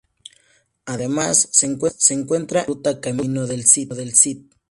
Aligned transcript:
Además 0.87 1.49
se 1.51 1.65
encuentra 1.67 2.61
en 2.61 2.63
la 2.63 2.73
ruta 2.73 2.99
Camino 2.99 3.45
del 3.45 3.67
Cid. 3.67 4.45